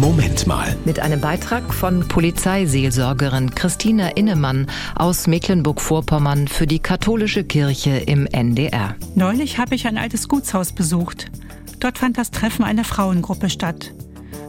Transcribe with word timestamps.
Moment 0.00 0.46
mal. 0.46 0.74
Mit 0.86 0.98
einem 0.98 1.20
Beitrag 1.20 1.74
von 1.74 2.08
Polizeiseelsorgerin 2.08 3.54
Christina 3.54 4.08
Innemann 4.08 4.66
aus 4.94 5.26
Mecklenburg-Vorpommern 5.26 6.48
für 6.48 6.66
die 6.66 6.78
katholische 6.78 7.44
Kirche 7.44 7.98
im 7.98 8.24
NDR. 8.24 8.96
Neulich 9.14 9.58
habe 9.58 9.74
ich 9.74 9.86
ein 9.86 9.98
altes 9.98 10.26
Gutshaus 10.26 10.72
besucht. 10.72 11.26
Dort 11.80 11.98
fand 11.98 12.16
das 12.16 12.30
Treffen 12.30 12.64
einer 12.64 12.84
Frauengruppe 12.84 13.50
statt. 13.50 13.92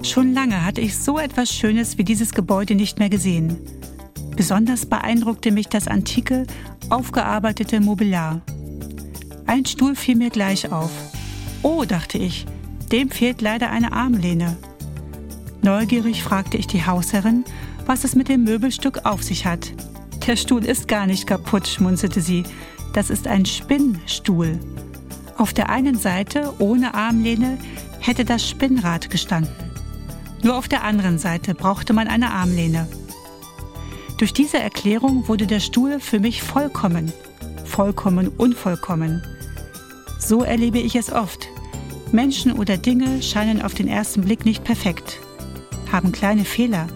Schon 0.04 0.34
lange 0.34 0.66
hatte 0.66 0.80
ich 0.80 0.98
so 0.98 1.20
etwas 1.20 1.54
Schönes 1.54 1.98
wie 1.98 2.06
dieses 2.06 2.32
Gebäude 2.32 2.76
nicht 2.76 3.00
mehr 3.00 3.10
gesehen. 3.10 3.58
Besonders 4.38 4.86
beeindruckte 4.86 5.52
mich 5.52 5.68
das 5.68 5.90
antike, 5.90 6.46
aufgearbeitete 6.90 7.82
Mobiliar. 7.82 8.40
Ein 9.48 9.66
Stuhl 9.66 9.98
fiel 9.98 10.16
mir 10.16 10.30
gleich 10.30 10.72
auf. 10.72 10.92
Oh, 11.62 11.84
dachte 11.84 12.18
ich, 12.18 12.46
dem 12.94 13.10
fehlt 13.10 13.42
leider 13.42 13.70
eine 13.70 13.92
Armlehne. 13.92 14.56
Neugierig 15.64 16.24
fragte 16.24 16.58
ich 16.58 16.66
die 16.68 16.86
Hausherrin, 16.86 17.44
was 17.86 18.04
es 18.04 18.16
mit 18.16 18.30
dem 18.30 18.44
Möbelstück 18.44 19.06
auf 19.06 19.22
sich 19.22 19.46
hat. 19.46 19.72
Der 20.26 20.36
Stuhl 20.36 20.66
ist 20.66 20.88
gar 20.88 21.06
nicht 21.06 21.28
kaputt, 21.28 21.68
schmunzelte 21.68 22.22
sie. 22.22 22.44
Das 22.94 23.10
ist 23.10 23.28
ein 23.28 23.46
Spinnstuhl. 23.46 24.60
Auf 25.38 25.54
der 25.54 25.70
einen 25.70 25.98
Seite, 25.98 26.54
ohne 26.60 26.94
Armlehne, 26.94 27.58
hätte 28.00 28.26
das 28.26 28.48
Spinnrad 28.48 29.10
gestanden. 29.10 29.54
Nur 30.44 30.58
auf 30.58 30.68
der 30.68 30.84
anderen 30.84 31.20
Seite 31.20 31.54
brauchte 31.54 31.94
man 31.94 32.08
eine 32.08 32.32
Armlehne. 32.32 32.88
Durch 34.18 34.34
diese 34.34 34.60
Erklärung 34.60 35.28
wurde 35.28 35.48
der 35.48 35.60
Stuhl 35.60 36.00
für 36.00 36.20
mich 36.20 36.42
vollkommen, 36.42 37.12
vollkommen 37.66 38.28
unvollkommen. 38.28 39.24
So 40.20 40.44
erlebe 40.44 40.80
ich 40.80 40.96
es 40.96 41.12
oft. 41.12 41.48
Menschen 42.12 42.54
oder 42.54 42.78
Dinge 42.78 43.22
scheinen 43.22 43.62
auf 43.62 43.74
den 43.74 43.88
ersten 43.88 44.22
Blick 44.22 44.46
nicht 44.46 44.64
perfekt, 44.64 45.20
haben 45.92 46.12
kleine 46.12 46.46
Fehler. 46.46 46.88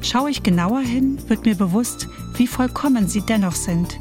Schaue 0.00 0.30
ich 0.30 0.42
genauer 0.42 0.80
hin, 0.80 1.18
wird 1.28 1.44
mir 1.44 1.56
bewusst, 1.56 2.08
wie 2.36 2.46
vollkommen 2.46 3.08
sie 3.08 3.22
dennoch 3.22 3.54
sind, 3.54 3.98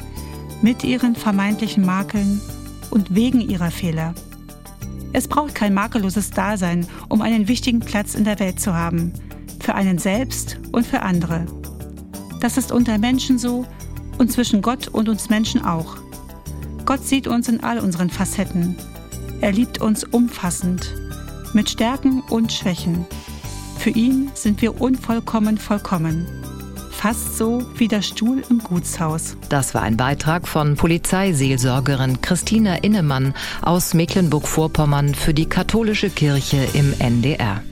mit 0.62 0.84
ihren 0.84 1.16
vermeintlichen 1.16 1.86
Makeln 1.86 2.40
und 2.92 3.16
wegen 3.16 3.42
ihrer 3.42 3.72
Fehler. 3.72 4.14
Es 5.14 5.28
braucht 5.28 5.56
kein 5.56 5.74
makelloses 5.74 6.30
Dasein, 6.30 6.86
um 7.10 7.22
einen 7.22 7.48
wichtigen 7.48 7.80
Platz 7.80 8.14
in 8.14 8.24
der 8.24 8.40
Welt 8.40 8.60
zu 8.60 8.74
haben, 8.74 9.14
für 9.60 9.74
einen 9.74 9.98
selbst 9.98 10.60
und 10.72 10.86
für 10.86 11.02
andere. 11.02 11.46
Das 12.40 12.58
ist 12.58 12.72
unter 12.72 12.98
Menschen 12.98 13.40
so 13.40 13.66
und 14.18 14.32
zwischen 14.32 14.62
Gott 14.62 14.88
und 14.88 15.10
uns 15.10 15.30
Menschen 15.30 15.66
auch. 15.66 15.98
Gott 16.86 17.04
sieht 17.04 17.28
uns 17.28 17.50
in 17.50 17.64
all 17.64 17.80
unseren 17.80 18.10
Facetten. 18.10 18.78
Er 19.42 19.52
liebt 19.52 19.82
uns 19.82 20.04
umfassend, 20.04 20.94
mit 21.54 21.70
Stärken 21.70 22.22
und 22.30 22.52
Schwächen. 22.52 23.06
Für 23.88 23.98
ihn 23.98 24.30
sind 24.34 24.62
wir 24.62 24.82
unvollkommen 24.82 25.58
vollkommen. 25.58 26.28
Fast 26.92 27.38
so 27.38 27.66
wie 27.78 27.88
der 27.88 28.02
Stuhl 28.02 28.44
im 28.50 28.60
Gutshaus. 28.60 29.38
Das 29.48 29.74
war 29.74 29.82
ein 29.82 29.96
Beitrag 29.96 30.46
von 30.46 30.76
Polizeiseelsorgerin 30.76 32.20
Christina 32.20 32.76
Innemann 32.84 33.34
aus 33.62 33.94
Mecklenburg-Vorpommern 33.94 35.16
für 35.16 35.34
die 35.34 35.46
katholische 35.46 36.10
Kirche 36.10 36.68
im 36.74 37.00
NDR. 37.00 37.64